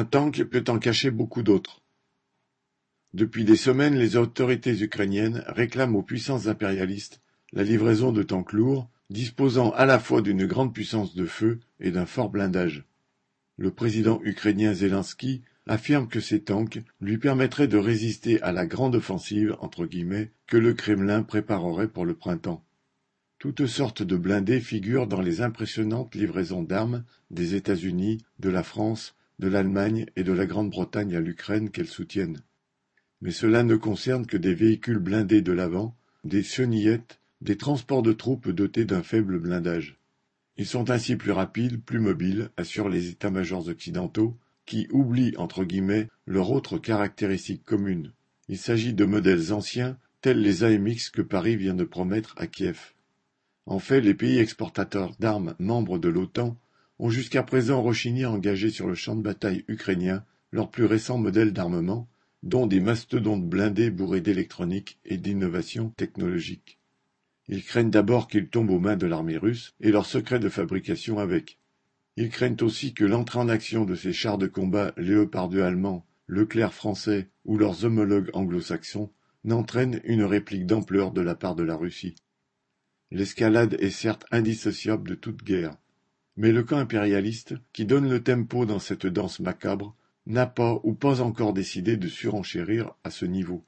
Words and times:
Un 0.00 0.06
tank 0.06 0.42
peut 0.44 0.64
en 0.68 0.78
cacher 0.78 1.10
beaucoup 1.10 1.42
d'autres. 1.42 1.82
Depuis 3.12 3.44
des 3.44 3.56
semaines, 3.56 3.96
les 3.96 4.16
autorités 4.16 4.80
ukrainiennes 4.80 5.44
réclament 5.46 5.94
aux 5.94 6.02
puissances 6.02 6.46
impérialistes 6.46 7.20
la 7.52 7.64
livraison 7.64 8.10
de 8.10 8.22
tanks 8.22 8.54
lourds, 8.54 8.88
disposant 9.10 9.72
à 9.72 9.84
la 9.84 9.98
fois 9.98 10.22
d'une 10.22 10.46
grande 10.46 10.72
puissance 10.72 11.14
de 11.14 11.26
feu 11.26 11.60
et 11.80 11.90
d'un 11.90 12.06
fort 12.06 12.30
blindage. 12.30 12.86
Le 13.58 13.72
président 13.72 14.22
ukrainien 14.24 14.72
Zelensky 14.72 15.42
affirme 15.66 16.08
que 16.08 16.20
ces 16.20 16.40
tanks 16.40 16.80
lui 17.02 17.18
permettraient 17.18 17.68
de 17.68 17.76
résister 17.76 18.40
à 18.40 18.52
la 18.52 18.64
grande 18.64 18.94
offensive 18.94 19.54
entre 19.60 19.84
guillemets 19.84 20.30
que 20.46 20.56
le 20.56 20.72
Kremlin 20.72 21.22
préparerait 21.22 21.88
pour 21.88 22.06
le 22.06 22.14
printemps. 22.14 22.64
Toutes 23.38 23.66
sortes 23.66 24.02
de 24.02 24.16
blindés 24.16 24.60
figurent 24.60 25.08
dans 25.08 25.20
les 25.20 25.42
impressionnantes 25.42 26.14
livraisons 26.14 26.62
d'armes 26.62 27.04
des 27.30 27.54
États-Unis, 27.54 28.24
de 28.38 28.48
la 28.48 28.62
France, 28.62 29.14
de 29.40 29.48
l'Allemagne 29.48 30.04
et 30.16 30.22
de 30.22 30.32
la 30.32 30.44
Grande-Bretagne 30.44 31.16
à 31.16 31.20
l'Ukraine 31.20 31.70
qu'elles 31.70 31.88
soutiennent. 31.88 32.42
Mais 33.22 33.30
cela 33.30 33.62
ne 33.62 33.74
concerne 33.74 34.26
que 34.26 34.36
des 34.36 34.54
véhicules 34.54 34.98
blindés 34.98 35.40
de 35.40 35.52
l'avant, 35.52 35.96
des 36.24 36.42
chenillettes, 36.42 37.20
des 37.40 37.56
transports 37.56 38.02
de 38.02 38.12
troupes 38.12 38.50
dotés 38.50 38.84
d'un 38.84 39.02
faible 39.02 39.38
blindage. 39.38 39.98
Ils 40.58 40.66
sont 40.66 40.90
ainsi 40.90 41.16
plus 41.16 41.32
rapides, 41.32 41.82
plus 41.82 42.00
mobiles, 42.00 42.50
assurent 42.58 42.90
les 42.90 43.08
états-majors 43.08 43.68
occidentaux, 43.68 44.36
qui 44.66 44.86
oublient 44.90 45.36
entre 45.38 45.64
guillemets 45.64 46.08
leur 46.26 46.50
autre 46.50 46.76
caractéristique 46.76 47.64
commune. 47.64 48.12
Il 48.48 48.58
s'agit 48.58 48.92
de 48.92 49.06
modèles 49.06 49.54
anciens, 49.54 49.96
tels 50.20 50.42
les 50.42 50.64
AMX 50.64 51.08
que 51.08 51.22
Paris 51.22 51.56
vient 51.56 51.74
de 51.74 51.84
promettre 51.84 52.34
à 52.36 52.46
Kiev. 52.46 52.92
En 53.64 53.78
fait, 53.78 54.02
les 54.02 54.12
pays 54.12 54.38
exportateurs 54.38 55.16
d'armes 55.18 55.54
membres 55.58 55.98
de 55.98 56.10
l'OTAN 56.10 56.58
ont 57.00 57.08
jusqu'à 57.08 57.42
présent 57.42 57.82
rechigné 57.82 58.24
à 58.24 58.30
engager 58.30 58.68
sur 58.68 58.86
le 58.86 58.94
champ 58.94 59.16
de 59.16 59.22
bataille 59.22 59.64
ukrainien 59.68 60.22
leurs 60.52 60.70
plus 60.70 60.84
récents 60.84 61.16
modèles 61.16 61.54
d'armement, 61.54 62.08
dont 62.42 62.66
des 62.66 62.80
mastodontes 62.80 63.48
blindés 63.48 63.90
bourrés 63.90 64.20
d'électronique 64.20 64.98
et 65.06 65.16
d'innovations 65.16 65.88
technologiques. 65.96 66.78
Ils 67.48 67.64
craignent 67.64 67.90
d'abord 67.90 68.28
qu'ils 68.28 68.48
tombent 68.48 68.70
aux 68.70 68.78
mains 68.78 68.96
de 68.96 69.06
l'armée 69.06 69.38
russe 69.38 69.74
et 69.80 69.90
leurs 69.90 70.04
secrets 70.04 70.40
de 70.40 70.50
fabrication 70.50 71.18
avec. 71.18 71.58
Ils 72.16 72.28
craignent 72.28 72.56
aussi 72.60 72.92
que 72.92 73.04
l'entrée 73.04 73.38
en 73.38 73.48
action 73.48 73.86
de 73.86 73.94
ces 73.94 74.12
chars 74.12 74.38
de 74.38 74.46
combat 74.46 74.92
Léopard 74.98 75.48
2 75.48 75.62
allemands, 75.62 76.04
Leclerc 76.26 76.74
français 76.74 77.28
ou 77.46 77.56
leurs 77.56 77.86
homologues 77.86 78.30
anglo-saxons 78.34 79.10
n'entraîne 79.44 80.02
une 80.04 80.24
réplique 80.24 80.66
d'ampleur 80.66 81.12
de 81.12 81.22
la 81.22 81.34
part 81.34 81.54
de 81.54 81.62
la 81.62 81.76
Russie. 81.76 82.14
L'escalade 83.10 83.76
est 83.80 83.90
certes 83.90 84.26
indissociable 84.30 85.08
de 85.08 85.14
toute 85.14 85.42
guerre, 85.42 85.76
mais 86.40 86.52
le 86.52 86.62
camp 86.62 86.78
impérialiste, 86.78 87.54
qui 87.74 87.84
donne 87.84 88.08
le 88.08 88.22
tempo 88.22 88.64
dans 88.64 88.78
cette 88.78 89.06
danse 89.06 89.40
macabre, 89.40 89.94
n'a 90.24 90.46
pas 90.46 90.80
ou 90.84 90.94
pas 90.94 91.20
encore 91.20 91.52
décidé 91.52 91.98
de 91.98 92.08
surenchérir 92.08 92.94
à 93.04 93.10
ce 93.10 93.26
niveau. 93.26 93.62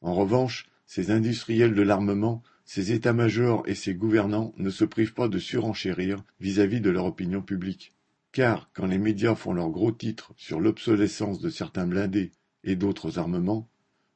En 0.00 0.14
revanche, 0.14 0.66
ces 0.86 1.10
industriels 1.10 1.74
de 1.74 1.82
l'armement 1.82 2.44
ces 2.64 2.92
états-majors 2.92 3.64
et 3.66 3.74
ces 3.74 3.94
gouvernants 3.94 4.54
ne 4.58 4.70
se 4.70 4.84
privent 4.84 5.12
pas 5.12 5.26
de 5.26 5.40
surenchérir 5.40 6.22
vis-à-vis 6.38 6.80
de 6.80 6.90
leur 6.90 7.04
opinion 7.04 7.42
publique. 7.42 7.92
Car, 8.30 8.70
quand 8.74 8.86
les 8.86 8.98
médias 8.98 9.34
font 9.34 9.52
leurs 9.52 9.70
gros 9.70 9.90
titres 9.90 10.32
sur 10.36 10.60
l'obsolescence 10.60 11.40
de 11.40 11.50
certains 11.50 11.86
blindés 11.88 12.30
et 12.62 12.76
d'autres 12.76 13.18
armements, 13.18 13.68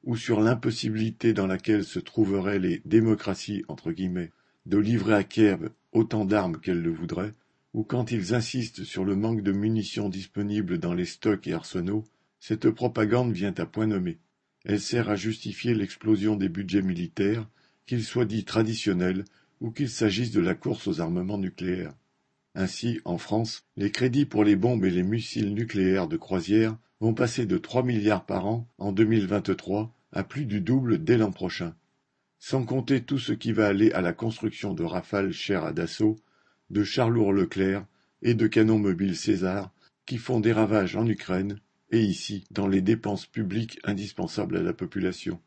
ou 0.05 0.17
sur 0.17 0.41
l'impossibilité 0.41 1.33
dans 1.33 1.49
laquelle 1.49 1.83
se 1.83 1.99
trouveraient 1.99 2.61
les 2.61 2.81
démocraties 2.85 3.65
entre 3.67 3.91
guillemets 3.91 4.31
de 4.67 4.79
livrer 4.79 5.15
à 5.15 5.25
Kiev 5.25 5.71
autant 5.91 6.25
d'armes 6.25 6.61
qu'elles 6.61 6.81
le 6.81 6.93
voudraient, 6.93 7.35
ou 7.79 7.85
quand 7.85 8.11
ils 8.11 8.35
insistent 8.35 8.83
sur 8.83 9.05
le 9.05 9.15
manque 9.15 9.45
de 9.45 9.53
munitions 9.53 10.09
disponibles 10.09 10.79
dans 10.79 10.95
les 10.95 11.05
stocks 11.05 11.47
et 11.47 11.53
arsenaux, 11.53 12.05
cette 12.41 12.69
propagande 12.71 13.33
vient 13.33 13.55
à 13.57 13.67
point 13.67 13.87
nommé. 13.87 14.19
Elle 14.65 14.81
sert 14.81 15.09
à 15.09 15.15
justifier 15.15 15.77
l'explosion 15.77 16.35
des 16.35 16.49
budgets 16.49 16.83
militaires 16.83 17.49
qu'il 17.87 18.03
soit 18.03 18.25
dit 18.25 18.45
traditionnel 18.45 19.25
ou 19.61 19.71
qu'il 19.71 19.89
s'agisse 19.89 20.33
de 20.33 20.41
la 20.41 20.57
course 20.57 20.89
aux 20.89 21.01
armements 21.01 21.39
nucléaires. 21.39 21.95
Ainsi, 22.57 23.01
en 23.05 23.17
France, 23.17 23.65
les 23.77 23.93
crédits 23.93 24.27
pour 24.27 24.43
les 24.43 24.57
bombes 24.57 24.85
et 24.85 24.91
les 24.91 25.05
missiles 25.05 25.55
nucléaires 25.55 26.09
de 26.09 26.17
croisière 26.17 26.77
vont 26.99 27.15
passer 27.15 27.47
de 27.47 27.59
3 27.59 27.85
milliards 27.85 28.27
par 28.27 28.47
an 28.47 28.67
en 28.79 28.91
2023 28.91 29.95
à 30.11 30.25
plus 30.25 30.47
du 30.47 30.61
double 30.61 31.05
dès 31.05 31.17
l'an 31.17 31.31
prochain. 31.31 31.77
Sans 32.41 32.65
compter 32.65 33.05
tout 33.05 33.21
ce 33.21 33.33
qui 33.33 33.53
va 33.53 33.69
aller 33.69 33.93
à 33.93 34.01
la 34.01 34.13
construction 34.13 34.75
de 34.75 34.83
rafales 34.83 35.31
chères 35.31 35.63
à 35.63 35.73
Dassault, 35.73 36.19
de 36.71 36.85
Charlour 36.85 37.33
Leclerc 37.33 37.85
et 38.23 38.35
de 38.35 38.47
canons 38.47 38.79
mobiles 38.79 39.17
César 39.17 39.71
qui 40.07 40.19
font 40.19 40.41
des 40.41 40.53
ravages 40.53 40.97
en 40.97 41.07
Ukraine 41.07 41.61
et 41.91 42.01
ici 42.01 42.45
dans 42.51 42.67
les 42.67 42.81
dépenses 42.81 43.27
publiques 43.27 43.79
indispensables 43.85 44.57
à 44.57 44.63
la 44.63 44.73
population. 44.73 45.41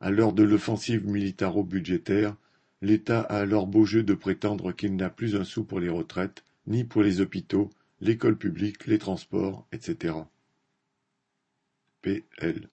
À 0.00 0.10
l'heure 0.10 0.32
de 0.32 0.42
l'offensive 0.42 1.06
militaro-budgétaire, 1.06 2.36
l'État 2.82 3.20
a 3.20 3.38
alors 3.38 3.66
beau 3.66 3.84
jeu 3.84 4.02
de 4.02 4.14
prétendre 4.14 4.72
qu'il 4.72 4.96
n'a 4.96 5.10
plus 5.10 5.36
un 5.36 5.44
sou 5.44 5.64
pour 5.64 5.80
les 5.80 5.88
retraites, 5.88 6.44
ni 6.66 6.84
pour 6.84 7.02
les 7.02 7.20
hôpitaux, 7.20 7.70
l'école 8.00 8.36
publique, 8.36 8.86
les 8.86 8.98
transports, 8.98 9.66
etc. 9.72 10.14
P.L. 12.02 12.66